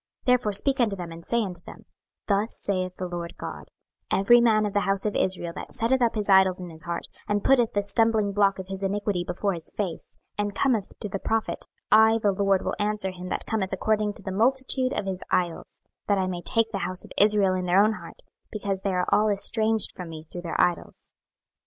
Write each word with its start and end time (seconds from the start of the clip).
26:014:004 0.25 0.25
Therefore 0.25 0.53
speak 0.53 0.79
unto 0.79 0.95
them, 0.95 1.11
and 1.11 1.23
say 1.27 1.43
unto 1.43 1.61
them, 1.61 1.85
Thus 2.25 2.59
saith 2.59 2.95
the 2.97 3.07
Lord 3.07 3.37
GOD; 3.37 3.65
Every 4.09 4.41
man 4.41 4.65
of 4.65 4.73
the 4.73 4.79
house 4.89 5.05
of 5.05 5.15
Israel 5.15 5.53
that 5.53 5.71
setteth 5.71 6.01
up 6.01 6.15
his 6.15 6.27
idols 6.27 6.59
in 6.59 6.71
his 6.71 6.85
heart, 6.85 7.05
and 7.27 7.43
putteth 7.43 7.73
the 7.73 7.81
stumblingblock 7.83 8.57
of 8.57 8.67
his 8.69 8.81
iniquity 8.81 9.23
before 9.23 9.53
his 9.53 9.71
face, 9.71 10.15
and 10.39 10.55
cometh 10.55 10.97
to 11.01 11.07
the 11.07 11.19
prophet; 11.19 11.65
I 11.91 12.17
the 12.17 12.31
LORD 12.31 12.63
will 12.63 12.73
answer 12.79 13.11
him 13.11 13.27
that 13.27 13.45
cometh 13.45 13.71
according 13.73 14.13
to 14.13 14.23
the 14.23 14.31
multitude 14.31 14.93
of 14.93 15.05
his 15.05 15.21
idols; 15.29 15.79
26:014:005 16.07 16.07
That 16.07 16.17
I 16.17 16.25
may 16.25 16.41
take 16.41 16.71
the 16.71 16.79
house 16.89 17.05
of 17.05 17.11
Israel 17.19 17.53
in 17.53 17.65
their 17.67 17.83
own 17.83 17.93
heart, 17.93 18.23
because 18.51 18.81
they 18.81 18.93
are 18.93 19.05
all 19.09 19.29
estranged 19.29 19.91
from 19.91 20.09
me 20.09 20.25
through 20.31 20.41
their 20.41 20.59
idols. 20.59 21.11